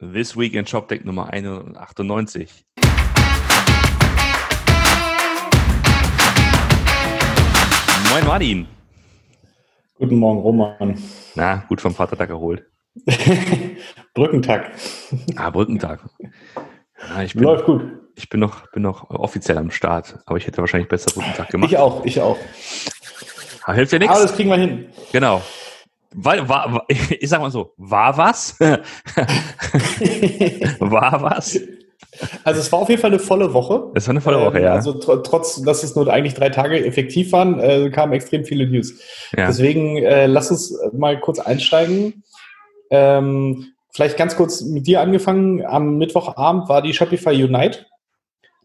[0.00, 2.64] This Week in ShopTech Nummer 198.
[8.08, 8.68] Moin Martin.
[9.98, 11.02] Guten Morgen, Roman.
[11.34, 12.64] Na, gut vom Vatertag erholt.
[14.14, 14.70] Brückentag.
[15.34, 16.08] Ah, Brückentag.
[17.08, 17.82] Ja, ich bin, Läuft gut.
[18.14, 21.72] Ich bin noch, bin noch offiziell am Start, aber ich hätte wahrscheinlich besser Brückentag gemacht.
[21.72, 22.38] Ich auch, ich auch.
[23.64, 24.16] Aber hilft ja nichts.
[24.16, 24.90] Das kriegen wir hin.
[25.10, 25.42] Genau.
[26.14, 28.58] War, war, ich sag mal so, war was?
[30.78, 31.60] war was?
[32.42, 33.90] Also es war auf jeden Fall eine volle Woche.
[33.94, 34.72] Es war eine volle Woche, ähm, ja.
[34.72, 38.66] Also tr trotz, dass es nur eigentlich drei Tage effektiv waren, äh, kamen extrem viele
[38.66, 38.98] News.
[39.36, 39.46] Ja.
[39.46, 42.24] Deswegen äh, lass uns mal kurz einsteigen.
[42.90, 45.64] Ähm, vielleicht ganz kurz mit dir angefangen.
[45.64, 47.86] Am Mittwochabend war die Shopify Unite.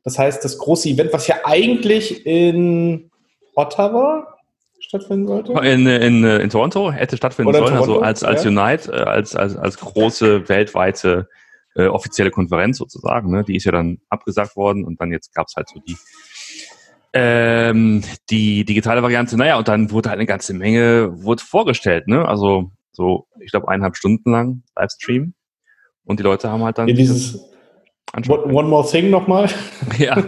[0.04, 3.12] Das heißt, das große Event, was ja eigentlich in
[3.56, 4.33] Ottawa
[4.94, 5.54] stattfinden sollte?
[5.54, 8.50] In, in, in Toronto hätte stattfinden Oder sollen, also Toronto, also als, als ja.
[8.50, 11.28] Unite, äh, als, als, als große weltweite
[11.76, 13.32] äh, offizielle Konferenz sozusagen.
[13.32, 13.44] Ne?
[13.44, 15.98] Die ist ja dann abgesagt worden und dann jetzt gab es halt so die
[17.16, 19.38] ähm, die digitale Variante.
[19.38, 22.08] Naja, und dann wurde halt eine ganze Menge wurde vorgestellt.
[22.08, 22.28] Ne?
[22.28, 25.34] Also so, ich glaube, eineinhalb Stunden lang Livestream.
[26.06, 26.88] Und die Leute haben halt dann.
[26.88, 27.40] Ja, dieses
[28.28, 29.50] One, one More Thing nochmal.
[29.98, 30.24] ja.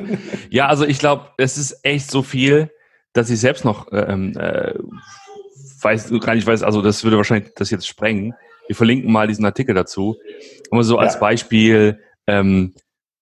[0.50, 2.72] ja, also ich glaube, es ist echt so viel,
[3.16, 4.74] dass ich selbst noch ähm, äh,
[5.82, 8.36] weiß, gar nicht weiß, also das würde wahrscheinlich das jetzt sprengen.
[8.68, 10.18] Wir verlinken mal diesen Artikel dazu.
[10.70, 11.20] Aber so als ja.
[11.22, 12.74] Beispiel, ähm,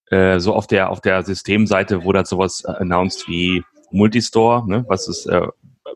[0.10, 5.08] äh, so auf der auf der Systemseite wurde halt sowas announced wie Multistore, ne, was
[5.08, 5.48] es äh,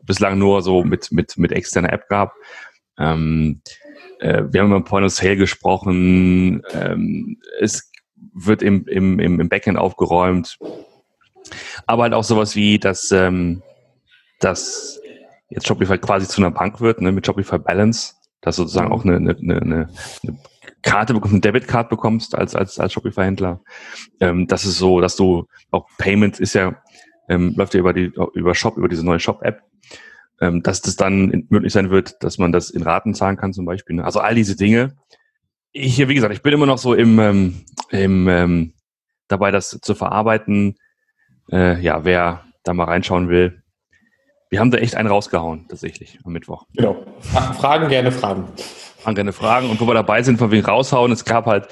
[0.02, 2.34] bislang nur so mit mit mit externer App gab.
[2.98, 3.62] Ähm,
[4.20, 6.62] äh, wir haben über Point of Sale gesprochen.
[6.72, 7.90] Ähm, es
[8.32, 10.58] wird im, im, im Backend aufgeräumt.
[11.86, 13.62] Aber halt auch sowas wie, dass, ähm,
[14.40, 15.00] dass
[15.50, 19.04] jetzt Shopify quasi zu einer Bank wird, ne, mit Shopify Balance dass du sozusagen auch
[19.04, 19.88] eine, eine, eine, eine
[20.82, 23.60] Karte bekommst, eine Debitcard bekommst als, als, als Shopify-Händler.
[24.20, 26.80] Ähm, das ist so, dass du auch Payment ist ja,
[27.28, 29.62] ähm, läuft ja über die, über Shop, über diese neue Shop-App,
[30.40, 33.64] ähm, dass das dann möglich sein wird, dass man das in Raten zahlen kann zum
[33.64, 33.96] Beispiel.
[33.96, 34.04] Ne?
[34.04, 34.96] Also all diese Dinge.
[35.72, 38.72] Ich, wie gesagt, ich bin immer noch so im, ähm, im ähm,
[39.26, 40.76] dabei, das zu verarbeiten.
[41.50, 43.57] Äh, ja, wer da mal reinschauen will,
[44.50, 46.66] wir haben da echt einen rausgehauen, tatsächlich, am Mittwoch.
[46.74, 47.04] Genau.
[47.58, 48.48] Fragen gerne Fragen.
[48.98, 49.70] Fragen gerne Fragen.
[49.70, 51.68] Und wo wir dabei sind, von wegen raushauen, es gab halt,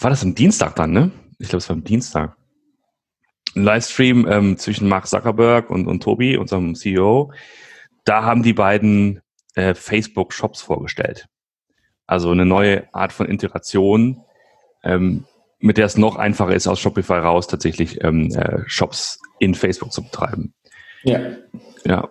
[0.00, 1.10] war das am Dienstag dann, ne?
[1.38, 2.36] Ich glaube, es war am Dienstag.
[3.56, 7.32] Ein Livestream ähm, zwischen Mark Zuckerberg und, und Tobi, unserem CEO.
[8.04, 9.20] Da haben die beiden
[9.54, 11.26] äh, Facebook-Shops vorgestellt.
[12.06, 14.22] Also eine neue Art von Integration,
[14.84, 15.24] ähm,
[15.58, 19.92] mit der es noch einfacher ist, aus Shopify raus tatsächlich ähm, äh, Shops in Facebook
[19.92, 20.54] zu betreiben.
[21.04, 21.20] Ja.
[21.84, 22.10] Ja.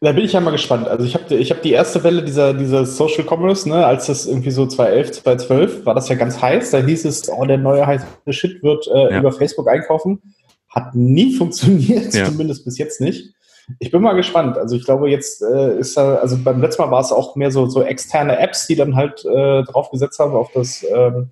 [0.00, 0.88] Da bin ich ja mal gespannt.
[0.88, 4.26] Also ich habe ich hab die erste Welle dieser, dieser Social Commerce, ne, als das
[4.26, 6.70] irgendwie so 2011, 2012 war das ja ganz heiß.
[6.70, 9.20] Da hieß es, oh, der neue heiße Shit wird äh, ja.
[9.20, 10.20] über Facebook einkaufen.
[10.68, 12.24] Hat nie funktioniert, ja.
[12.24, 13.34] zumindest bis jetzt nicht.
[13.78, 14.58] Ich bin mal gespannt.
[14.58, 17.50] Also ich glaube, jetzt äh, ist da, also beim letzten Mal war es auch mehr
[17.50, 21.30] so, so externe Apps, die dann halt äh, draufgesetzt haben auf das ähm,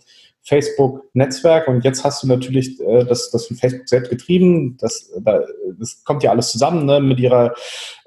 [0.51, 4.77] Facebook-Netzwerk und jetzt hast du natürlich äh, das, das von Facebook selbst getrieben.
[4.81, 5.43] Das, da,
[5.79, 7.55] das kommt ja alles zusammen ne, mit ihrer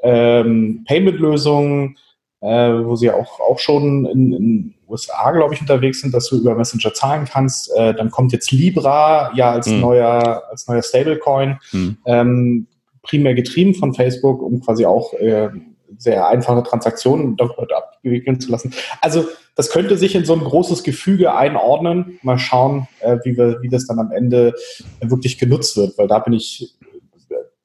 [0.01, 1.95] ähm, Payment-Lösung,
[2.41, 2.47] äh,
[2.83, 6.53] wo sie auch, auch schon in, in USA, glaube ich, unterwegs sind, dass du über
[6.53, 7.71] Messenger zahlen kannst.
[7.77, 9.79] Äh, dann kommt jetzt Libra ja als mhm.
[9.79, 11.97] neuer, als neuer Stablecoin, mhm.
[12.05, 12.67] ähm,
[13.03, 15.49] primär getrieben von Facebook, um quasi auch äh,
[15.97, 18.73] sehr einfache Transaktionen abwickeln zu lassen.
[19.01, 22.19] Also das könnte sich in so ein großes Gefüge einordnen.
[22.23, 24.55] Mal schauen, äh, wie, wir, wie das dann am Ende
[25.01, 26.75] wirklich genutzt wird, weil da bin ich,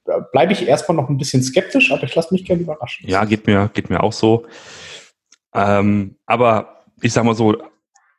[0.04, 3.08] da bleibe ich erstmal noch ein bisschen skeptisch, aber ich lasse mich gerne überraschen.
[3.08, 4.46] Ja, geht mir, geht mir auch so.
[5.54, 7.56] Ähm, aber ich sag mal so,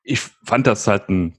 [0.04, 1.36] ich fand das halt ein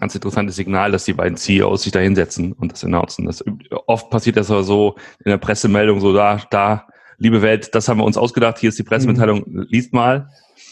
[0.00, 3.26] ganz interessantes Signal, dass die beiden CEOs sich da hinsetzen und das announcen.
[3.26, 3.44] Das,
[3.86, 6.86] oft passiert das aber so in der Pressemeldung, so da, da,
[7.20, 9.66] liebe Welt, das haben wir uns ausgedacht, hier ist die Pressemitteilung, mhm.
[9.68, 10.30] liest mal.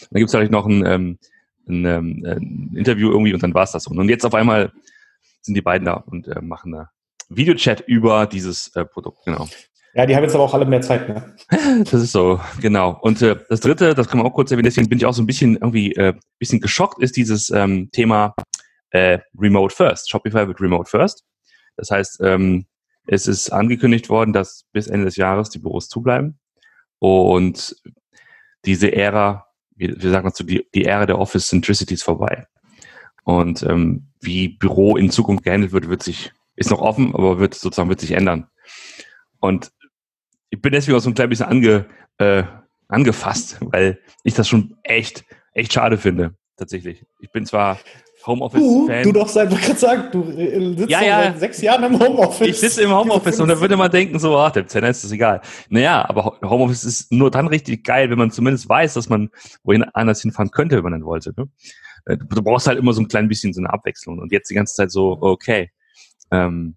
[0.09, 1.19] Dann gibt es vielleicht noch ein, ähm,
[1.67, 3.87] ein, ähm, ein, Interview irgendwie und dann war es das.
[3.87, 4.73] Und jetzt auf einmal
[5.41, 6.89] sind die beiden da und äh, machen da
[7.29, 9.47] Videochat über dieses äh, Produkt, genau.
[9.93, 11.35] Ja, die haben jetzt aber auch alle mehr Zeit, ne?
[11.91, 12.97] Das ist so, genau.
[13.01, 15.21] Und äh, das dritte, das kann man auch kurz erwähnen, deswegen bin ich auch so
[15.21, 18.33] ein bisschen irgendwie äh, bisschen geschockt, ist dieses ähm, Thema
[18.91, 20.09] äh, Remote First.
[20.09, 21.23] Shopify wird Remote First.
[21.75, 22.65] Das heißt, ähm,
[23.07, 26.39] es ist angekündigt worden, dass bis Ende des Jahres die Büros zubleiben.
[26.99, 27.75] Und
[28.65, 29.47] diese Ära
[29.77, 32.45] sagt man so, die, die Ära der Office Centricity ist vorbei.
[33.23, 37.53] Und ähm, wie Büro in Zukunft gehandelt wird, wird sich, ist noch offen, aber wird
[37.53, 38.47] sozusagen wird sich ändern.
[39.39, 39.71] Und
[40.49, 41.85] ich bin deswegen auch so ein klein bisschen ange,
[42.17, 42.43] äh,
[42.87, 45.23] angefasst, weil ich das schon echt,
[45.53, 47.05] echt schade finde, tatsächlich.
[47.19, 47.79] Ich bin zwar
[48.25, 49.03] Homeoffice-Fan.
[49.03, 51.23] Du, du doch seit, gerade sagen, du äh, sitzt ja, ja.
[51.23, 52.47] seit sechs Jahren im Homeoffice.
[52.47, 55.11] Ich sitze im Homeoffice und da würde man denken, so, ach, dem Zenner ist das
[55.11, 55.41] egal.
[55.69, 59.29] Naja, aber Homeoffice ist nur dann richtig geil, wenn man zumindest weiß, dass man
[59.63, 61.33] wohin anders hinfahren könnte, wenn man dann wollte.
[61.37, 61.47] Ne?
[62.05, 64.55] Äh, du brauchst halt immer so ein klein bisschen so eine Abwechslung und jetzt die
[64.55, 65.71] ganze Zeit so, okay.
[66.31, 66.75] Ähm,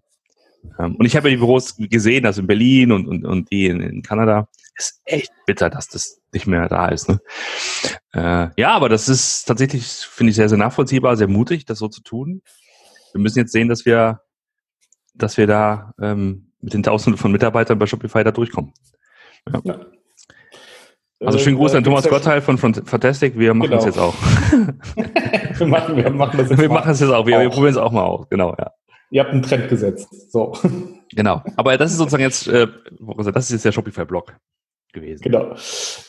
[0.77, 3.81] und ich habe ja die Büros gesehen, also in Berlin und, und, und die in,
[3.81, 4.47] in Kanada.
[4.75, 7.07] Ist echt bitter, dass das nicht mehr da ist.
[7.07, 7.19] Ne?
[8.13, 11.87] Äh, ja, aber das ist tatsächlich, finde ich, sehr, sehr nachvollziehbar, sehr mutig, das so
[11.87, 12.41] zu tun.
[13.11, 14.21] Wir müssen jetzt sehen, dass wir,
[15.13, 18.73] dass wir da ähm, mit den Tausenden von Mitarbeitern bei Shopify da durchkommen.
[19.51, 19.61] Ja.
[19.63, 19.85] Ja.
[21.25, 23.37] Also schönen Gruß äh, an Thomas Gottheil von Fantastic.
[23.37, 23.77] Wir machen genau.
[23.77, 24.13] das jetzt auch.
[25.57, 27.25] wir machen, wir machen das jetzt Wir machen es jetzt auch.
[27.25, 28.27] Wir, wir probieren es auch mal aus.
[28.29, 28.71] Genau, ja.
[29.13, 30.31] Ihr habt einen Trend gesetzt.
[30.31, 30.53] So.
[31.15, 31.43] Genau.
[31.57, 32.65] Aber das ist sozusagen jetzt, äh,
[33.31, 34.35] das ist jetzt der Shopify-Blog
[34.93, 35.21] gewesen.
[35.21, 35.53] Genau.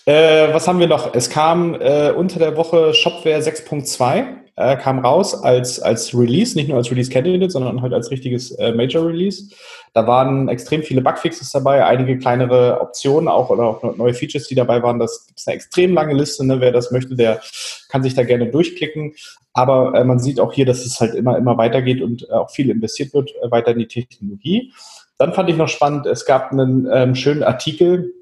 [0.06, 1.14] Äh, was haben wir noch?
[1.14, 4.24] Es kam äh, unter der Woche Shopware 6.2,
[4.56, 8.52] äh, kam raus als, als Release, nicht nur als Release Candidate, sondern halt als richtiges
[8.52, 9.54] äh, Major Release.
[9.94, 14.56] Da waren extrem viele Bugfixes dabei, einige kleinere Optionen auch oder auch neue Features, die
[14.56, 14.98] dabei waren.
[14.98, 16.44] Das ist eine extrem lange Liste.
[16.44, 16.60] Ne?
[16.60, 17.40] Wer das möchte, der
[17.88, 19.14] kann sich da gerne durchklicken.
[19.52, 22.50] Aber äh, man sieht auch hier, dass es halt immer, immer weitergeht und äh, auch
[22.50, 24.72] viel investiert wird äh, weiter in die Technologie.
[25.16, 28.12] Dann fand ich noch spannend, es gab einen ähm, schönen Artikel,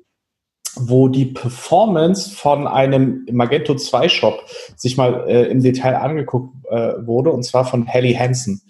[0.76, 4.42] wo die Performance von einem Magento 2 Shop
[4.76, 8.62] sich mal äh, im Detail angeguckt äh, wurde, und zwar von Helly Hansen.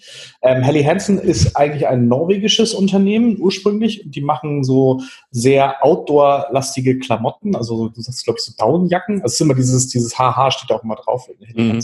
[0.42, 4.02] Ähm, Helly Hansen ist eigentlich ein norwegisches Unternehmen ursprünglich.
[4.06, 5.00] Die machen so
[5.30, 9.22] sehr outdoor-lastige Klamotten, also du sagst, glaube ich, so Daunenjacken.
[9.22, 11.28] Also es ist immer dieses, dieses HH steht auch immer drauf.
[11.54, 11.80] Mhm.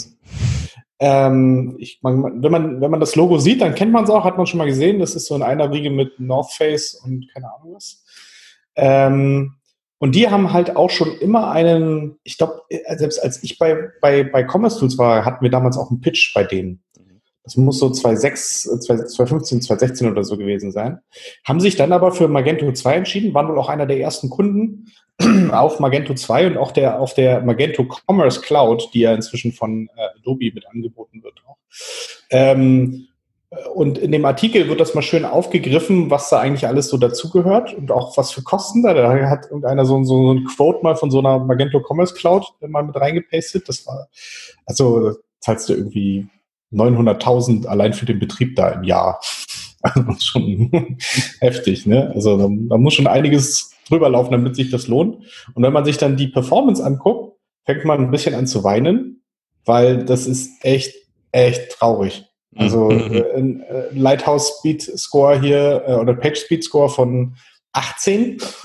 [1.00, 4.24] Ähm, ich, man, wenn, man, wenn man das Logo sieht, dann kennt man es auch,
[4.24, 4.98] hat man schon mal gesehen.
[4.98, 8.02] Das ist so in einer Riege mit North Face und keine Ahnung was.
[8.74, 9.54] Ähm,
[9.98, 13.90] und die haben halt auch schon immer einen, ich glaube, äh, selbst als ich bei,
[14.00, 16.82] bei, bei Commerce Tools war, hatten wir damals auch einen Pitch bei denen.
[17.48, 20.98] Das muss so 2006, 2015, 2016 oder so gewesen sein.
[21.46, 24.88] Haben sich dann aber für Magento 2 entschieden, waren wohl auch einer der ersten Kunden
[25.50, 29.88] auf Magento 2 und auch der, auf der Magento Commerce Cloud, die ja inzwischen von
[29.96, 31.56] äh, Adobe mit angeboten wird auch.
[32.30, 33.07] Ähm,
[33.74, 37.72] und in dem Artikel wird das mal schön aufgegriffen, was da eigentlich alles so dazugehört
[37.72, 38.92] und auch was für Kosten da.
[38.92, 42.44] Da hat irgendeiner so, so, so ein Quote mal von so einer Magento Commerce Cloud
[42.60, 43.66] mal mit reingepastet.
[43.68, 44.08] Das war,
[44.66, 46.28] also zahlst du irgendwie
[46.72, 49.20] 900.000 allein für den Betrieb da im Jahr.
[49.80, 50.70] Also schon
[51.38, 52.10] heftig, ne?
[52.12, 55.18] Also da, da muss schon einiges drüber laufen, damit sich das lohnt.
[55.54, 59.22] Und wenn man sich dann die Performance anguckt, fängt man ein bisschen an zu weinen,
[59.64, 60.96] weil das ist echt,
[61.30, 62.27] echt traurig.
[62.58, 63.00] Also mhm.
[63.14, 67.36] äh, ein äh, Lighthouse Speed Score hier äh, oder Page Speed Score von
[67.72, 68.38] 18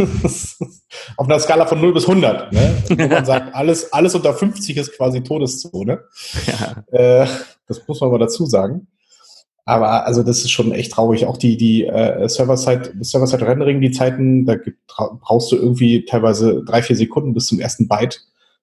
[1.17, 2.51] auf einer Skala von 0 bis 100.
[2.51, 2.83] Ne?
[2.89, 6.01] Wo man sagt, alles, alles unter 50 ist quasi Todeszone.
[6.47, 6.83] Ja.
[6.97, 7.27] Äh,
[7.67, 8.87] das muss man mal dazu sagen.
[9.65, 11.25] Aber also das ist schon echt traurig.
[11.25, 16.81] Auch die, die äh, Server-Side, Server-Side-Rendering, die Zeiten, da gibt, brauchst du irgendwie teilweise drei,
[16.81, 18.21] vier Sekunden bis zum ersten Byte.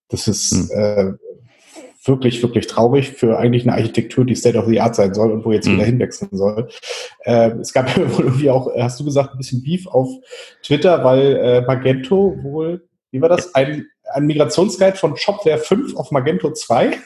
[0.09, 0.71] Das ist hm.
[0.73, 1.13] äh,
[2.05, 5.45] wirklich, wirklich traurig für eigentlich eine Architektur, die State of the Art sein soll und
[5.45, 5.75] wo jetzt mhm.
[5.75, 6.69] wieder hinwechseln soll.
[7.25, 10.09] Äh, es gab irgendwie auch, hast du gesagt, ein bisschen Beef auf
[10.63, 16.11] Twitter, weil äh, Magento wohl, wie war das, ein, ein Migrationsguide von Shopware 5 auf
[16.11, 16.99] Magento 2?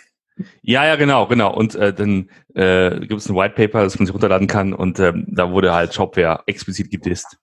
[0.63, 1.55] Ja, ja, genau, genau.
[1.55, 4.99] Und äh, dann äh, gibt es ein White Paper, das man sich runterladen kann und
[4.99, 7.39] ähm, da wurde halt Shopware explizit gedisst.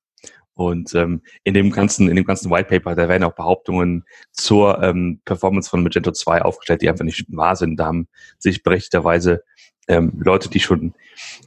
[0.53, 4.81] Und ähm, in dem ganzen, in dem ganzen White Paper, da werden auch Behauptungen zur
[4.83, 7.77] ähm, Performance von Magento 2 aufgestellt, die einfach nicht wahr sind.
[7.77, 9.43] Da haben sich berechtigterweise
[9.87, 10.93] ähm, Leute, die schon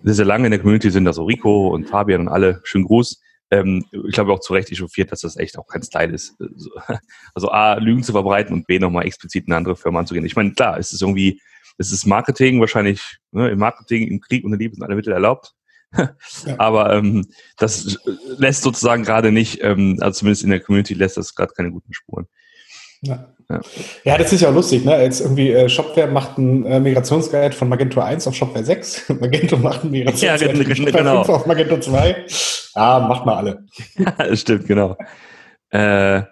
[0.03, 3.21] sehr, lange in der Community sind, also Rico und Fabian und alle, schönen Gruß.
[3.51, 6.37] Ähm, ich glaube auch zu Recht echauffiert, dass das echt auch kein Style ist.
[7.35, 10.25] Also A, Lügen zu verbreiten und B, nochmal explizit eine andere Firma anzugehen.
[10.25, 11.41] Ich meine, klar, es ist irgendwie,
[11.79, 15.13] es ist Marketing, wahrscheinlich, ne, im Marketing, im Krieg und der Liebe sind alle Mittel
[15.13, 15.53] erlaubt.
[16.59, 17.99] Aber ähm, das
[18.39, 21.93] lässt sozusagen gerade nicht, ähm, also zumindest in der Community lässt das gerade keine guten
[21.93, 22.27] Spuren.
[23.03, 23.29] Ja.
[23.51, 23.61] Ja.
[24.05, 24.19] ja.
[24.19, 25.03] das ist ja auch lustig, ne?
[25.03, 29.09] Jetzt irgendwie äh, Shopware macht einen äh, Migrationsguide von Magento 1 auf Shopware 6.
[29.21, 31.25] Magento macht einen Migrationsguide ja, von Shopware genau.
[31.25, 32.25] 5 auf Magento 2.
[32.75, 33.65] Ja, macht mal alle.
[34.19, 34.97] das stimmt, genau.
[35.71, 36.23] Äh,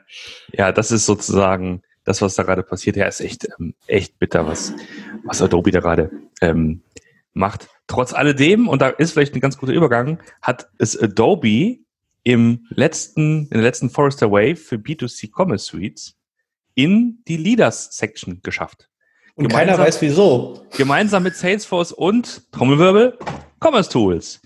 [0.52, 2.96] ja, das ist sozusagen das, was da gerade passiert.
[2.96, 4.72] Ja, ist echt, ähm, echt bitter, was,
[5.24, 6.82] was Adobe da gerade ähm,
[7.32, 7.68] macht.
[7.86, 11.78] Trotz alledem, und da ist vielleicht ein ganz guter Übergang, hat es Adobe
[12.24, 16.16] im letzten, in der letzten Forrester Wave für B2C Commerce Suites
[16.74, 18.88] in die Leaders Section geschafft.
[19.34, 20.66] Und gemeinsam, keiner weiß wieso.
[20.76, 23.18] Gemeinsam mit Salesforce und Trommelwirbel
[23.60, 24.40] Commerce Tools.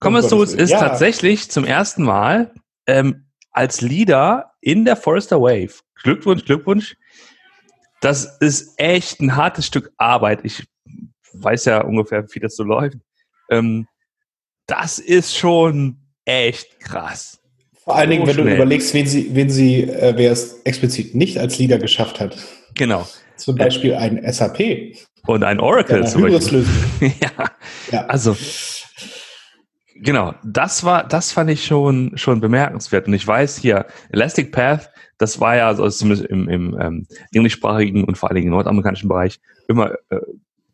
[0.00, 0.80] Commerce Tools ist ja.
[0.80, 2.52] tatsächlich zum ersten Mal
[2.86, 5.74] ähm, als Leader in der Forrester Wave.
[6.02, 6.96] Glückwunsch, Glückwunsch.
[8.00, 10.40] das ist echt ein hartes Stück Arbeit.
[10.44, 10.64] Ich
[11.34, 12.98] weiß ja ungefähr, wie das so läuft.
[13.50, 13.86] Ähm,
[14.66, 17.40] das ist schon echt krass.
[17.84, 18.46] Vor allen Dingen, wenn schnell.
[18.46, 22.36] du überlegst, wen sie, wen sie, äh, wer es explizit nicht als Leader geschafft hat.
[22.76, 23.06] Genau.
[23.36, 24.94] Zum Beispiel ein SAP.
[25.26, 26.64] Und ein Oracle zum Beispiel.
[27.00, 27.50] ja.
[27.90, 28.06] ja.
[28.06, 28.36] Also,
[29.96, 33.08] genau, das war, das fand ich schon, schon bemerkenswert.
[33.08, 38.04] Und ich weiß hier, Elastic Path, das war ja, also zumindest im, im ähm, englischsprachigen
[38.04, 40.18] und vor allen Dingen im nordamerikanischen Bereich, immer äh,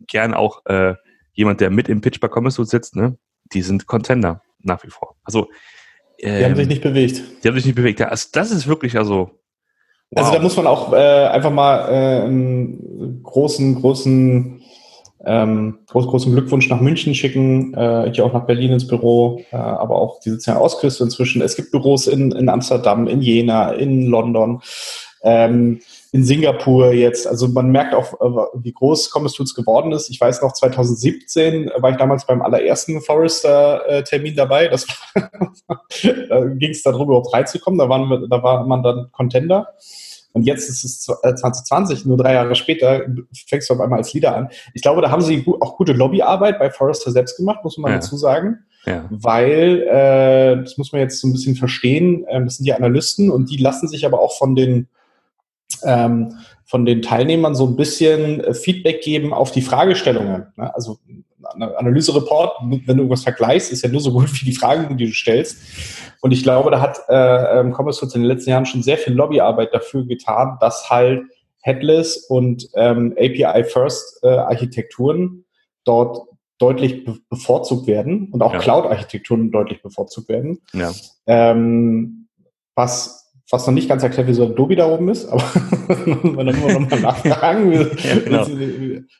[0.08, 0.94] gern auch äh,
[1.32, 3.16] jemand, der mit im Pitch bei Commerce sitzt, ne?
[3.52, 5.14] Die sind Contender nach wie vor.
[5.22, 5.48] Also
[6.18, 7.22] ähm, die haben sich ähm, nicht bewegt.
[7.42, 8.02] Die haben sich nicht bewegt.
[8.02, 9.30] Also das ist wirklich also.
[10.10, 10.24] Wow.
[10.24, 14.62] Also da muss man auch äh, einfach mal äh, einen großen, großen,
[15.26, 17.74] ähm, groß, großen Glückwunsch nach München schicken.
[17.74, 21.42] Äh, ich auch nach Berlin ins Büro, äh, aber auch die sitzen ja Ausküste inzwischen.
[21.42, 24.62] Es gibt Büros in, in Amsterdam, in Jena, in London.
[25.22, 25.80] Ähm,
[26.12, 27.26] in Singapur jetzt.
[27.26, 30.10] Also man merkt auch, äh, wie groß Commerce Tools geworden ist.
[30.10, 34.68] Ich weiß noch, 2017 war ich damals beim allerersten Forrester-Termin dabei.
[34.68, 34.86] Das
[36.28, 37.78] da ging es darum, überhaupt reinzukommen.
[37.78, 39.74] Da, waren wir, da war man dann Contender.
[40.32, 43.04] Und jetzt ist es 2020, äh, nur drei Jahre später,
[43.48, 44.48] fängst du auf einmal als Leader an.
[44.74, 47.98] Ich glaube, da haben sie auch gute Lobbyarbeit bei Forrester selbst gemacht, muss man ja.
[47.98, 48.58] dazu sagen.
[48.86, 49.04] Ja.
[49.10, 53.30] Weil, äh, das muss man jetzt so ein bisschen verstehen, äh, das sind die Analysten
[53.30, 54.88] und die lassen sich aber auch von den
[55.84, 60.46] ähm, von den Teilnehmern so ein bisschen äh, Feedback geben auf die Fragestellungen.
[60.56, 60.74] Ne?
[60.74, 60.98] Also
[61.42, 65.12] Analyse-Report, wenn du irgendwas vergleichst, ist ja nur so gut wie die Fragen, die du
[65.12, 65.58] stellst.
[66.20, 69.14] Und ich glaube, da hat äh, ähm, Commerce in den letzten Jahren schon sehr viel
[69.14, 71.22] Lobbyarbeit dafür getan, dass halt
[71.60, 74.38] Headless und ähm, API-First äh,
[75.84, 78.58] dort deutlich be bevorzugt werden und auch ja.
[78.58, 80.60] Cloud-Architekturen deutlich bevorzugt werden.
[80.72, 80.92] Ja.
[81.26, 82.28] Ähm,
[82.74, 85.42] was fast noch nicht ganz erklärt, wieso Adobe da oben ist, aber
[86.22, 88.46] man dann immer noch mal nachfragen, ja, genau.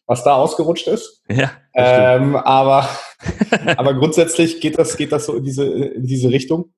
[0.07, 1.23] was da ausgerutscht ist.
[1.29, 2.89] Ja, ähm, aber,
[3.77, 6.73] aber grundsätzlich geht das, geht das so in diese, in diese Richtung.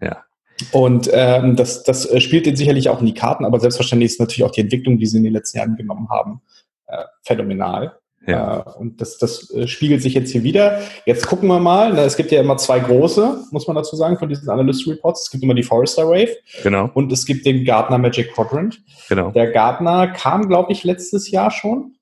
[0.00, 0.24] Ja.
[0.72, 4.44] Und ähm, das, das spielt ihnen sicherlich auch in die Karten, aber selbstverständlich ist natürlich
[4.44, 6.42] auch die Entwicklung, die sie in den letzten Jahren genommen haben,
[6.86, 7.98] äh, phänomenal.
[8.28, 8.58] Ja.
[8.60, 10.80] Äh, und das, das äh, spiegelt sich jetzt hier wieder.
[11.06, 11.96] Jetzt gucken wir mal.
[11.98, 15.22] Es gibt ja immer zwei große, muss man dazu sagen, von diesen Analyst Reports.
[15.22, 16.36] Es gibt immer die Forrester Wave.
[16.62, 16.90] Genau.
[16.92, 18.82] Und es gibt den Gartner Magic Quadrant.
[19.08, 19.30] Genau.
[19.30, 21.94] Der Gartner kam, glaube ich, letztes Jahr schon.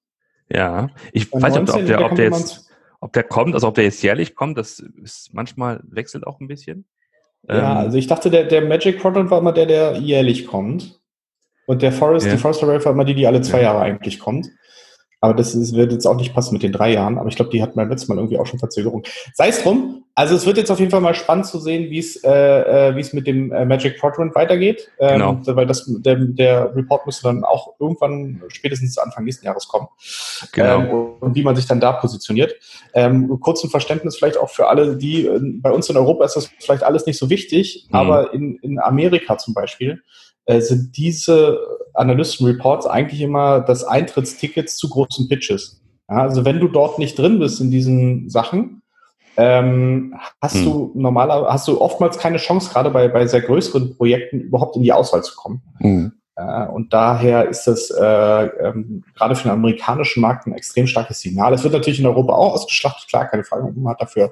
[0.48, 0.88] Ja.
[1.12, 2.68] Ich weiß nicht, ob der, ob der jetzt,
[3.00, 6.48] ob der kommt, also ob der jetzt jährlich kommt, das ist manchmal wechselt auch ein
[6.48, 6.86] bisschen.
[7.48, 11.00] Ja, ähm, also ich dachte, der, der Magic Quadrant war immer der, der jährlich kommt.
[11.66, 12.32] Und der Forest, ja.
[12.32, 13.64] die Forrester Wave war immer die, die alle zwei ja.
[13.64, 14.48] Jahre eigentlich kommt.
[15.26, 17.18] Aber das ist, wird jetzt auch nicht passen mit den drei Jahren.
[17.18, 19.02] Aber ich glaube, die hatten beim letzten Mal irgendwie auch schon Verzögerung.
[19.34, 20.04] Sei es drum.
[20.14, 22.96] Also es wird jetzt auf jeden Fall mal spannend zu sehen, wie es äh, äh
[22.96, 24.88] wie es mit dem äh, Magic Quadrant weitergeht.
[25.00, 25.40] Ähm, genau.
[25.56, 29.88] Weil das der, der Report müsste dann auch irgendwann spätestens Anfang nächsten Jahres kommen.
[30.52, 30.78] Genau.
[30.78, 32.54] Ähm, und wie man sich dann da positioniert.
[32.94, 36.36] Ähm, kurz zum Verständnis vielleicht auch für alle, die äh, bei uns in Europa ist
[36.36, 37.96] das vielleicht alles nicht so wichtig, mhm.
[37.96, 40.04] aber in, in Amerika zum Beispiel
[40.46, 41.58] äh, sind diese
[41.94, 45.82] Analysten-Reports eigentlich immer das Eintrittsticket zu großen Pitches.
[46.08, 48.82] Ja, also wenn du dort nicht drin bist in diesen Sachen,
[49.36, 50.64] ähm, hast hm.
[50.64, 54.82] du normaler, hast du oftmals keine Chance, gerade bei, bei sehr größeren Projekten überhaupt in
[54.82, 55.62] die Auswahl zu kommen.
[55.78, 56.12] Hm.
[56.36, 61.54] Und daher ist das äh, ähm, gerade für den amerikanischen Markt ein extrem starkes Signal.
[61.54, 63.72] Es wird natürlich in Europa auch ausgeschlachtet, klar, keine Frage.
[63.74, 64.30] Man hat dafür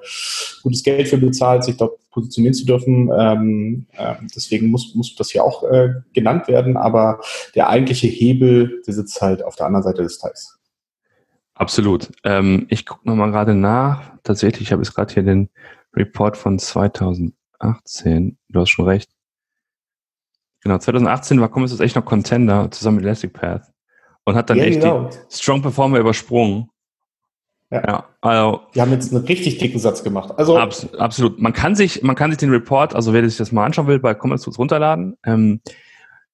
[0.63, 3.11] gutes Geld für bezahlt, sich dort positionieren zu dürfen.
[3.17, 6.77] Ähm, äh, deswegen muss, muss das hier auch äh, genannt werden.
[6.77, 7.21] Aber
[7.55, 10.59] der eigentliche Hebel, der sitzt halt auf der anderen Seite des Teils.
[11.55, 12.11] Absolut.
[12.25, 14.13] Ähm, ich gucke nochmal gerade nach.
[14.25, 15.49] Tatsächlich, ich habe jetzt gerade hier den
[15.95, 18.37] Report von 2018.
[18.49, 19.14] Du hast schon recht.
[20.65, 23.71] Genau, 2018 war Commerce echt noch Contender zusammen mit Elastic Path
[24.25, 25.11] und hat dann ja, echt genau.
[25.11, 26.71] die Strong Performer übersprungen.
[27.71, 27.83] Ja.
[27.87, 28.05] ja.
[28.23, 28.63] also.
[28.75, 30.33] Die haben jetzt einen richtig dicken Satz gemacht.
[30.37, 30.57] Also.
[30.57, 31.39] Abs absolut.
[31.39, 33.99] Man kann sich, man kann sich den Report, also wer sich das mal anschauen will,
[33.99, 35.17] bei Commerce runterladen.
[35.25, 35.61] Ähm,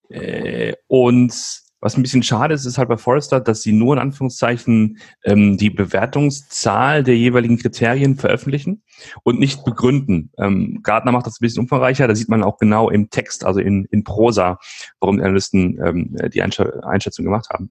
[0.08, 1.34] äh, und
[1.80, 5.56] was ein bisschen schade ist, ist halt bei Forrester, dass sie nur in Anführungszeichen ähm,
[5.56, 8.82] die Bewertungszahl der jeweiligen Kriterien veröffentlichen
[9.22, 10.30] und nicht begründen.
[10.38, 13.60] Ähm, Gartner macht das ein bisschen umfangreicher, da sieht man auch genau im Text, also
[13.60, 14.58] in, in Prosa,
[15.00, 17.70] warum die Analysten ähm, die Einschätzung gemacht haben.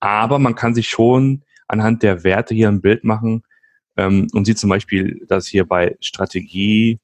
[0.00, 3.42] Aber man kann sich schon anhand der Werte hier ein Bild machen
[3.96, 6.98] ähm, und sieht zum Beispiel, dass hier bei Strategie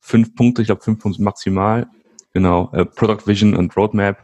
[0.00, 1.88] fünf Punkte, ich glaube fünf Punkte maximal,
[2.32, 4.23] genau, äh, Product Vision und Roadmap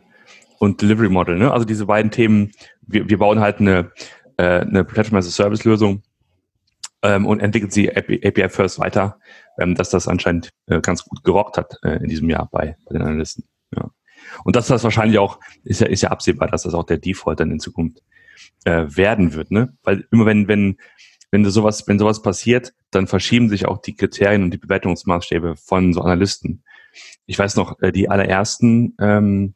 [0.60, 1.38] und Delivery Model.
[1.38, 1.50] Ne?
[1.50, 2.52] Also diese beiden Themen,
[2.82, 3.90] wir, wir bauen halt eine,
[4.36, 6.02] äh, eine Platform as a Service Lösung
[7.02, 9.18] ähm, und entwickeln sie API First weiter,
[9.58, 12.92] ähm, dass das anscheinend äh, ganz gut gerockt hat äh, in diesem Jahr bei, bei
[12.92, 13.44] den Analysten.
[13.74, 13.90] Ja.
[14.44, 17.40] Und dass das wahrscheinlich auch, ist ja, ist ja absehbar, dass das auch der Default
[17.40, 18.02] dann in Zukunft
[18.64, 19.74] äh, werden wird, ne?
[19.82, 20.76] Weil immer wenn, wenn,
[21.30, 25.94] wenn sowas, wenn sowas passiert, dann verschieben sich auch die Kriterien und die Bewertungsmaßstäbe von
[25.94, 26.64] so Analysten.
[27.24, 29.54] Ich weiß noch, äh, die allerersten ähm,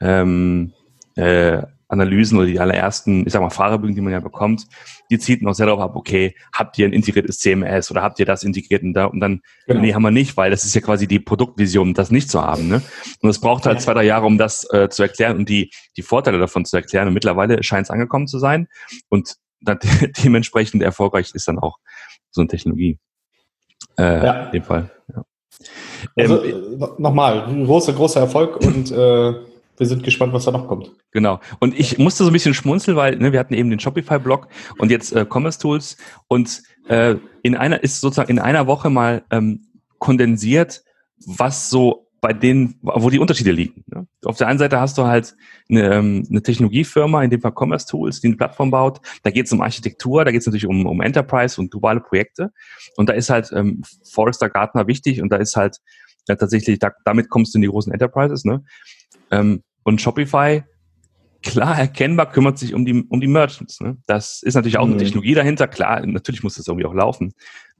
[0.00, 0.72] ähm,
[1.16, 4.66] äh, Analysen oder die allerersten, ich sag mal, Fahrerbögen, die man ja bekommt,
[5.10, 8.26] die zielten auch sehr darauf ab, okay, habt ihr ein integriertes CMS oder habt ihr
[8.26, 9.80] das integriert und, da, und dann, genau.
[9.80, 12.68] nee, haben wir nicht, weil das ist ja quasi die Produktvision, das nicht zu haben.
[12.68, 12.82] Ne?
[13.22, 16.02] Und es braucht halt zwei, drei Jahre, um das äh, zu erklären und die, die
[16.02, 17.08] Vorteile davon zu erklären.
[17.08, 18.68] Und mittlerweile scheint es angekommen zu sein
[19.08, 19.78] und dann,
[20.22, 21.78] dementsprechend erfolgreich ist dann auch
[22.30, 22.98] so eine Technologie.
[23.96, 24.44] Äh, ja.
[24.46, 24.90] In dem Fall.
[25.14, 25.22] Ja.
[26.16, 29.34] Also, ähm, nochmal, großer, großer Erfolg und äh,
[29.78, 30.90] wir sind gespannt, was da noch kommt.
[31.12, 31.40] Genau.
[31.60, 34.90] Und ich musste so ein bisschen schmunzeln, weil ne, wir hatten eben den Shopify-Blog und
[34.90, 39.66] jetzt äh, Commerce Tools und äh, in einer ist sozusagen in einer Woche mal ähm,
[39.98, 40.82] kondensiert,
[41.26, 43.84] was so bei denen, wo die Unterschiede liegen.
[43.86, 44.06] Ne?
[44.24, 45.36] Auf der einen Seite hast du halt
[45.70, 49.00] eine, ähm, eine Technologiefirma, in dem Fall Commerce Tools, die eine Plattform baut.
[49.22, 52.52] Da geht es um Architektur, da geht es natürlich um, um Enterprise und globale Projekte.
[52.96, 55.78] Und da ist halt ähm, Forrester Gartner wichtig und da ist halt
[56.26, 58.44] ja, tatsächlich, da, damit kommst du in die großen Enterprises.
[58.44, 58.64] Ne?
[59.30, 60.62] Ähm, und Shopify,
[61.42, 63.80] klar erkennbar, kümmert sich um die, um die Merchants.
[63.80, 63.96] Ne?
[64.06, 64.92] Das ist natürlich auch mhm.
[64.92, 65.66] eine Technologie dahinter.
[65.66, 67.32] Klar, natürlich muss das irgendwie auch laufen.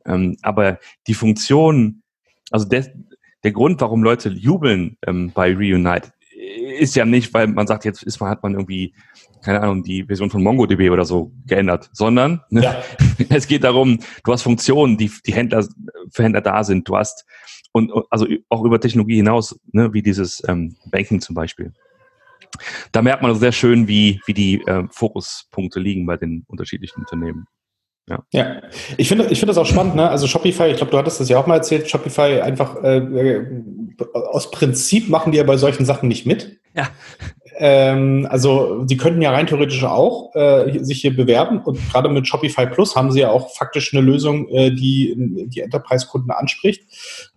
[0.06, 2.02] Ähm, aber die Funktion,
[2.50, 2.86] also der,
[3.44, 6.12] der Grund, warum Leute jubeln ähm, bei Reunite,
[6.78, 8.94] ist ja nicht, weil man sagt, jetzt ist man, hat man irgendwie,
[9.42, 12.82] keine Ahnung, die Version von MongoDB oder so geändert, sondern ne, ja.
[13.28, 15.66] es geht darum, du hast Funktionen, die die Händler
[16.10, 16.88] für Händler da sind.
[16.88, 17.26] Du hast
[17.72, 21.72] und also auch über Technologie hinaus, ne, wie dieses ähm, Banking zum Beispiel
[22.92, 27.46] da merkt man sehr schön, wie, wie die äh, Fokuspunkte liegen bei den unterschiedlichen Unternehmen.
[28.08, 28.24] Ja.
[28.32, 28.62] ja,
[28.96, 30.08] ich finde ich finde das auch spannend, ne?
[30.08, 33.46] Also Shopify, ich glaube, du hattest das ja auch mal erzählt, Shopify einfach äh, äh,
[34.14, 36.58] aus Prinzip machen die ja bei solchen Sachen nicht mit.
[36.74, 36.88] Ja.
[37.56, 42.26] Ähm, also die könnten ja rein theoretisch auch äh, sich hier bewerben und gerade mit
[42.26, 45.14] Shopify Plus haben sie ja auch faktisch eine Lösung, äh, die
[45.48, 46.84] die Enterprise-Kunden anspricht,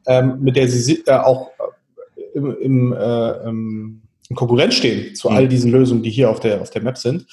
[0.05, 4.00] ähm, mit der sie äh, auch äh, im, im, äh, im
[4.31, 5.35] in Konkurrenz stehen zu mhm.
[5.35, 7.25] all diesen Lösungen, die hier auf der, auf der Map sind.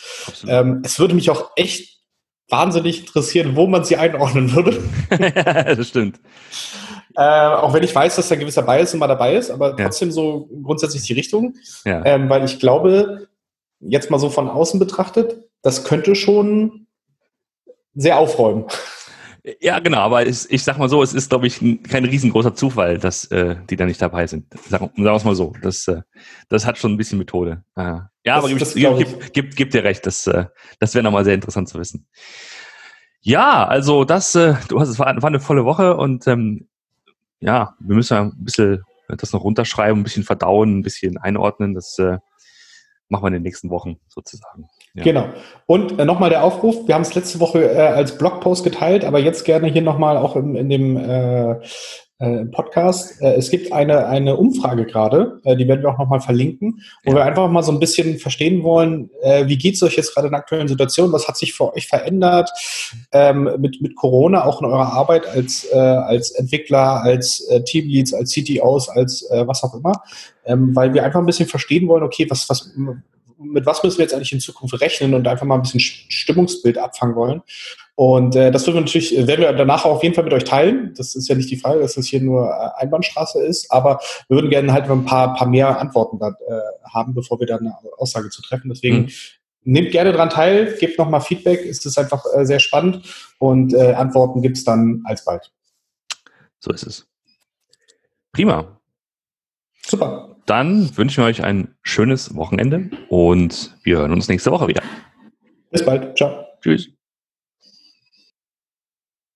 [0.48, 2.00] Ähm, es würde mich auch echt
[2.48, 4.82] wahnsinnig interessieren, wo man sie einordnen würde.
[5.76, 6.18] das stimmt.
[7.14, 10.08] Äh, auch wenn ich weiß, dass da ein gewisser Bias immer dabei ist, aber trotzdem
[10.08, 10.12] ja.
[10.12, 11.54] so grundsätzlich die Richtung.
[11.84, 12.04] Ja.
[12.04, 13.28] Ähm, weil ich glaube,
[13.78, 16.86] jetzt mal so von außen betrachtet, das könnte schon
[17.94, 18.64] sehr aufräumen.
[19.60, 22.98] Ja, genau, aber es, ich sag mal so, es ist, glaube ich, kein riesengroßer Zufall,
[22.98, 24.52] dass äh, die da nicht dabei sind.
[24.68, 25.54] Sagen, sagen wir es mal so.
[25.62, 26.02] Das, äh,
[26.48, 27.64] das hat schon ein bisschen Methode.
[27.76, 30.46] Äh, ja, das, aber gib, gib, gib, gib, dir recht, das, äh,
[30.80, 32.06] das wäre nochmal sehr interessant zu wissen.
[33.20, 36.68] Ja, also das, äh, du hast es war, war eine volle Woche und ähm,
[37.40, 41.74] ja, wir müssen ja ein bisschen das noch runterschreiben, ein bisschen verdauen, ein bisschen einordnen.
[41.74, 42.18] Das äh,
[43.08, 44.68] machen wir in den nächsten Wochen sozusagen.
[44.94, 45.04] Ja.
[45.04, 45.28] Genau.
[45.66, 49.18] Und äh, nochmal der Aufruf, wir haben es letzte Woche äh, als Blogpost geteilt, aber
[49.18, 51.56] jetzt gerne hier nochmal auch im, in dem äh,
[52.18, 53.20] äh, Podcast.
[53.22, 57.12] Äh, es gibt eine, eine Umfrage gerade, äh, die werden wir auch nochmal verlinken, wo
[57.12, 57.18] ja.
[57.18, 60.26] wir einfach mal so ein bisschen verstehen wollen, äh, wie geht es euch jetzt gerade
[60.26, 62.50] in der aktuellen Situation, was hat sich für euch verändert
[63.12, 68.12] ähm, mit, mit Corona, auch in eurer Arbeit als, äh, als Entwickler, als äh, Teamleads,
[68.14, 70.02] als CTOs, als äh, was auch immer,
[70.44, 72.72] ähm, weil wir einfach ein bisschen verstehen wollen, okay, was, was
[73.38, 76.78] mit was müssen wir jetzt eigentlich in Zukunft rechnen und einfach mal ein bisschen Stimmungsbild
[76.78, 77.42] abfangen wollen.
[77.94, 80.44] Und äh, das würden wir natürlich, äh, werden wir danach auf jeden Fall mit euch
[80.44, 80.94] teilen.
[80.96, 84.36] Das ist ja nicht die Frage, dass das hier nur äh, Einbahnstraße ist, aber wir
[84.36, 86.60] würden gerne halt ein paar, paar mehr Antworten da, äh,
[86.92, 88.68] haben, bevor wir da eine Aussage zu treffen.
[88.68, 89.10] Deswegen mhm.
[89.64, 93.02] nehmt gerne dran teil, gebt nochmal Feedback, es ist einfach äh, sehr spannend
[93.38, 95.50] und äh, Antworten gibt's dann alsbald.
[96.60, 97.08] So ist es.
[98.32, 98.80] Prima.
[99.84, 100.37] Super.
[100.48, 104.82] Dann wünschen wir euch ein schönes Wochenende und wir hören uns nächste Woche wieder.
[105.70, 106.16] Bis bald.
[106.16, 106.46] Ciao.
[106.62, 106.97] Tschüss.